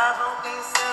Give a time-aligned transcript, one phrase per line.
[0.00, 0.89] estavam pensando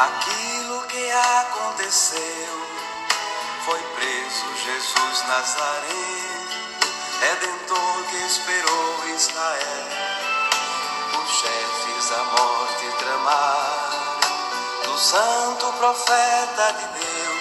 [0.00, 2.66] aquilo que aconteceu.
[3.64, 6.48] Foi preso Jesus Nazareno,
[7.20, 9.88] redentor que esperou Israel.
[11.22, 13.89] Os chefes a morte tramaram
[15.00, 17.40] santo profeta de Deus.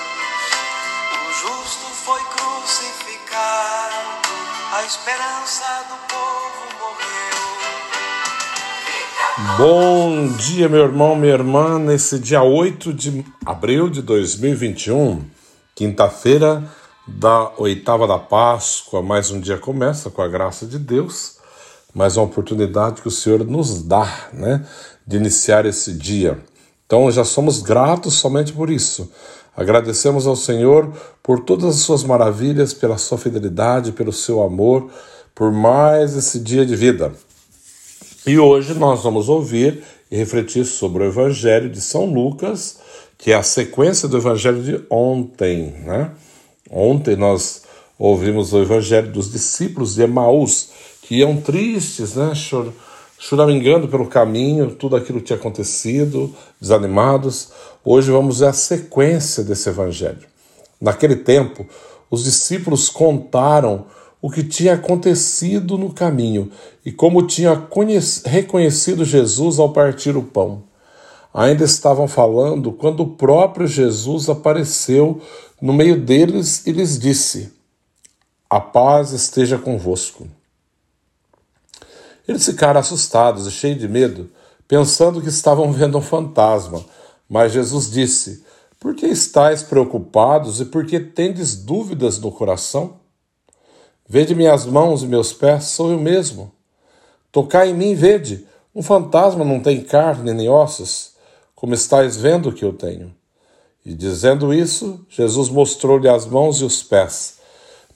[1.11, 4.07] O justo foi crucificado,
[4.71, 7.35] a esperança do povo morreu.
[9.57, 15.21] Bom dia, meu irmão, minha irmã, nesse dia 8 de abril de 2021,
[15.75, 16.63] quinta-feira
[17.05, 21.39] da oitava da Páscoa, mais um dia começa com a graça de Deus,
[21.93, 24.65] mais uma oportunidade que o Senhor nos dá, né,
[25.05, 26.41] de iniciar esse dia.
[26.89, 29.11] Então já somos gratos somente por isso.
[29.55, 34.89] Agradecemos ao Senhor por todas as suas maravilhas, pela sua fidelidade, pelo seu amor,
[35.35, 37.13] por mais esse dia de vida.
[38.25, 42.79] E hoje nós vamos ouvir e refletir sobre o Evangelho de São Lucas,
[43.19, 45.75] que é a sequência do Evangelho de ontem.
[45.85, 46.09] Né?
[46.71, 47.61] Ontem nós
[47.99, 50.69] ouvimos o Evangelho dos discípulos de Emaús,
[51.03, 52.33] que iam tristes, né?
[53.19, 57.49] Choramingando pelo caminho, tudo aquilo que tinha acontecido, desanimados.
[57.83, 60.25] Hoje vamos ver a sequência desse Evangelho.
[60.79, 61.67] Naquele tempo,
[62.09, 63.85] os discípulos contaram
[64.21, 66.49] o que tinha acontecido no caminho
[66.85, 67.61] e como tinha
[68.25, 70.63] reconhecido Jesus ao partir o pão.
[71.33, 75.21] Ainda estavam falando quando o próprio Jesus apareceu
[75.61, 77.51] no meio deles e lhes disse:
[78.49, 80.25] A paz esteja convosco.
[82.29, 84.29] Eles ficaram assustados e cheios de medo,
[84.67, 86.85] pensando que estavam vendo um fantasma.
[87.27, 88.45] Mas Jesus disse:
[88.79, 92.97] Por que estáis preocupados e por que tendes dúvidas no coração?
[94.07, 96.51] Vede minhas mãos e meus pés, sou eu mesmo.
[97.31, 98.45] Tocai em mim, vede.
[98.75, 101.13] Um fantasma não tem carne nem ossos,
[101.55, 103.11] como estáis vendo que eu tenho.
[103.83, 107.38] E dizendo isso, Jesus mostrou-lhe as mãos e os pés.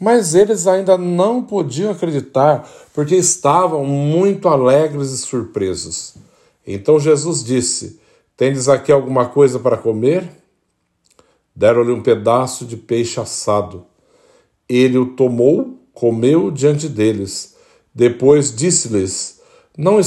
[0.03, 6.15] Mas eles ainda não podiam acreditar, porque estavam muito alegres e surpresos.
[6.67, 8.01] Então Jesus disse:
[8.35, 10.29] Tendes aqui alguma coisa para comer?
[11.55, 13.85] Deram-lhe um pedaço de peixe assado.
[14.67, 17.55] Ele o tomou, comeu diante deles.
[17.95, 19.39] Depois disse-lhes:
[19.77, 20.01] Não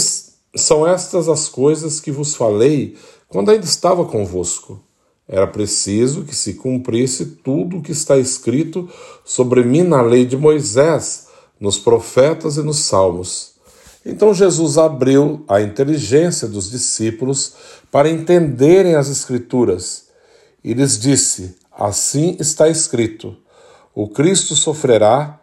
[0.54, 4.78] são estas as coisas que vos falei quando ainda estava convosco.
[5.28, 8.88] Era preciso que se cumprisse tudo o que está escrito
[9.24, 11.26] sobre mim na lei de Moisés,
[11.58, 13.54] nos profetas e nos salmos.
[14.04, 17.54] Então Jesus abriu a inteligência dos discípulos
[17.90, 20.06] para entenderem as Escrituras
[20.62, 23.36] e lhes disse: Assim está escrito:
[23.92, 25.40] O Cristo sofrerá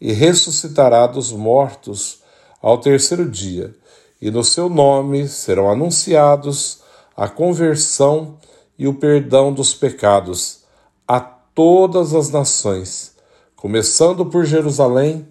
[0.00, 2.20] e ressuscitará dos mortos
[2.62, 3.74] ao terceiro dia,
[4.20, 6.80] e no seu nome serão anunciados
[7.14, 8.38] a conversão
[8.78, 10.64] e o perdão dos pecados
[11.06, 13.14] a todas as nações,
[13.54, 15.26] começando por Jerusalém.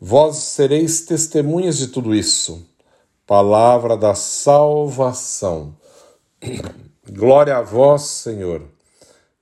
[0.00, 2.64] Vós sereis testemunhas de tudo isso.
[3.26, 5.74] Palavra da salvação.
[7.10, 8.62] Glória a vós, Senhor.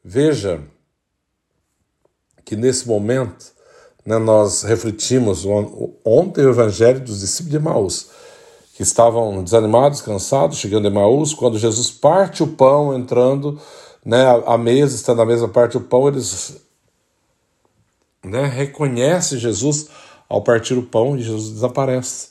[0.02, 0.62] Veja
[2.44, 3.52] que nesse momento
[4.04, 5.44] né, nós refletimos
[6.04, 8.10] ontem o evangelho dos discípulos de Maús,
[8.76, 13.58] que estavam desanimados, cansados, chegando em Maús, quando Jesus parte o pão, entrando
[14.04, 16.56] né, à mesa, estando à mesa, parte o pão, eles
[18.24, 19.88] né, reconhecem Jesus
[20.28, 22.28] ao partir o pão e Jesus desaparece.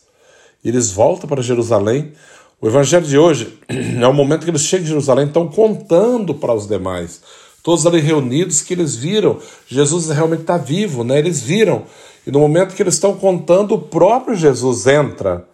[0.64, 2.14] Eles voltam para Jerusalém.
[2.62, 6.54] O evangelho de hoje é o momento que eles chegam em Jerusalém, estão contando para
[6.54, 7.22] os demais
[7.66, 11.18] todos ali reunidos, que eles viram, Jesus realmente está vivo, né?
[11.18, 11.86] Eles viram.
[12.26, 15.48] E no momento que eles estão contando, o próprio Jesus entra,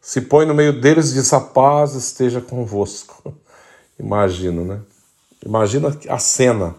[0.00, 3.34] se põe no meio deles e diz: A paz esteja convosco.
[3.98, 4.80] Imagina, né?
[5.44, 6.74] Imagina a cena.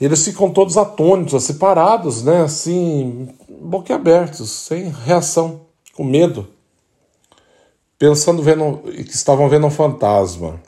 [0.00, 2.42] Eles ficam todos atônitos, separados, né?
[2.42, 5.60] Assim, boquiabertos, sem reação,
[5.94, 6.48] com medo.
[7.98, 10.60] pensando vendo, que estavam vendo um fantasma.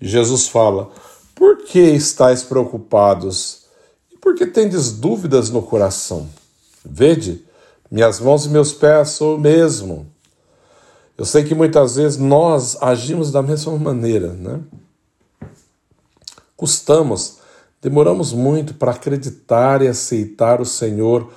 [0.00, 0.90] Jesus fala:
[1.34, 3.64] Por que estáis preocupados?
[4.12, 6.28] E por que tendes dúvidas no coração?
[6.84, 7.44] Vede,
[7.94, 10.10] minhas mãos e meus pés sou o mesmo.
[11.16, 14.60] Eu sei que muitas vezes nós agimos da mesma maneira, né?
[16.56, 17.38] Custamos,
[17.80, 21.32] demoramos muito para acreditar e aceitar o Senhor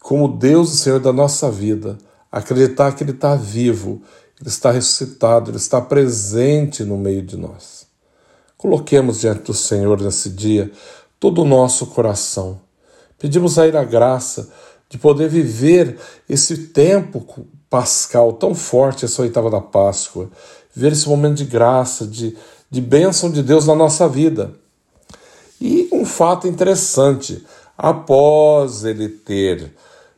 [0.00, 1.98] como Deus e Senhor da nossa vida,
[2.30, 4.00] acreditar que Ele está vivo,
[4.40, 7.88] Ele está ressuscitado, Ele está presente no meio de nós.
[8.56, 10.70] Coloquemos diante do Senhor nesse dia
[11.18, 12.60] todo o nosso coração.
[13.18, 14.48] Pedimos a Ele a graça
[14.90, 15.96] de poder viver
[16.28, 20.28] esse tempo pascal tão forte, essa oitava da Páscoa,
[20.74, 22.36] ver esse momento de graça, de,
[22.68, 24.52] de bênção de Deus na nossa vida.
[25.60, 27.46] E um fato interessante,
[27.78, 29.72] após ele ter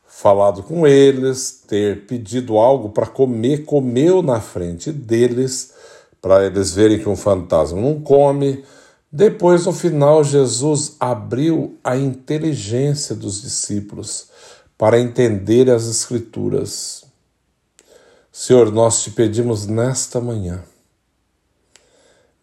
[0.07, 5.73] falado com eles, ter pedido algo para comer, comeu na frente deles,
[6.19, 8.63] para eles verem que um fantasma não come.
[9.11, 14.31] Depois, no final, Jesus abriu a inteligência dos discípulos
[14.77, 17.05] para entender as Escrituras.
[18.31, 20.63] Senhor, nós te pedimos nesta manhã,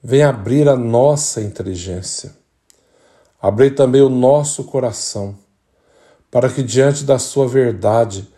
[0.03, 2.35] vem abrir a nossa inteligência,
[3.43, 5.37] abrir também o nosso coração,
[6.31, 8.29] para que diante da Sua verdade,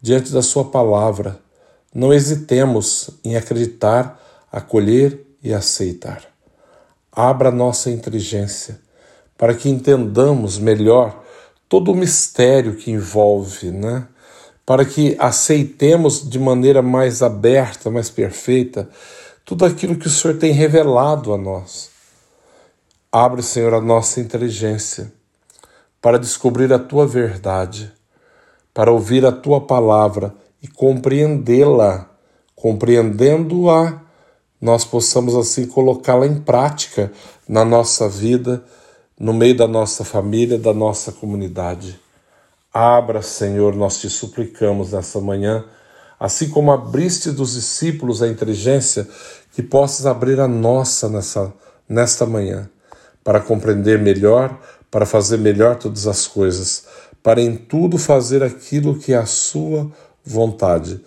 [0.00, 1.40] diante da Sua palavra,
[1.92, 4.20] não hesitemos em acreditar,
[4.52, 6.24] acolher e aceitar.
[7.10, 8.80] Abra nossa inteligência
[9.36, 11.24] para que entendamos melhor
[11.70, 14.08] todo o mistério que envolve, né?
[14.66, 18.88] para que aceitemos de maneira mais aberta, mais perfeita,
[19.44, 21.90] tudo aquilo que o Senhor tem revelado a nós.
[23.10, 25.12] Abre, Senhor, a nossa inteligência
[26.02, 27.92] para descobrir a tua verdade,
[28.74, 32.10] para ouvir a tua palavra e compreendê-la.
[32.54, 34.00] Compreendendo-a,
[34.60, 37.12] nós possamos assim colocá-la em prática
[37.48, 38.62] na nossa vida,
[39.20, 42.00] no meio da nossa família, da nossa comunidade.
[42.72, 45.62] Abra, Senhor, nós te suplicamos nessa manhã,
[46.18, 49.06] assim como abriste dos discípulos a inteligência,
[49.52, 51.52] que possas abrir a nossa nessa,
[51.86, 52.70] nesta manhã,
[53.22, 54.58] para compreender melhor,
[54.90, 56.86] para fazer melhor todas as coisas,
[57.22, 59.90] para em tudo fazer aquilo que é a sua
[60.24, 60.98] vontade.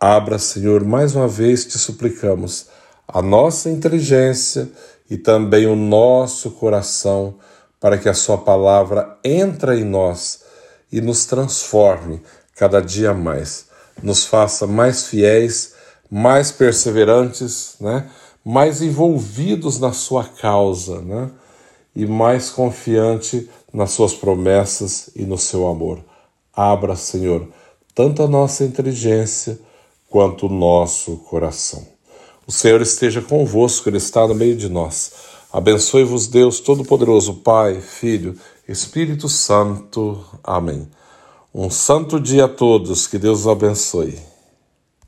[0.00, 2.66] Abra, Senhor, mais uma vez te suplicamos,
[3.06, 4.68] a nossa inteligência
[5.08, 7.36] e também o nosso coração,
[7.82, 10.44] para que a sua palavra entre em nós
[10.92, 12.22] e nos transforme
[12.54, 13.66] cada dia mais,
[14.00, 15.74] nos faça mais fiéis,
[16.08, 18.08] mais perseverantes, né?
[18.44, 21.28] mais envolvidos na sua causa né?
[21.96, 25.98] e mais confiante nas suas promessas e no seu amor.
[26.54, 27.48] Abra, Senhor,
[27.96, 29.58] tanto a nossa inteligência
[30.08, 31.84] quanto o nosso coração.
[32.46, 35.31] O Senhor esteja convosco, Ele está no meio de nós.
[35.52, 38.34] Abençoe-vos, Deus Todo-Poderoso, Pai, Filho
[38.66, 40.24] Espírito Santo.
[40.42, 40.88] Amém.
[41.54, 44.31] Um santo dia a todos, que Deus os abençoe.